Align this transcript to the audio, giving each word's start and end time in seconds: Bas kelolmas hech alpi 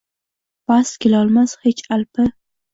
Bas 0.71 0.91
kelolmas 1.05 1.55
hech 1.69 1.85
alpi 1.99 2.25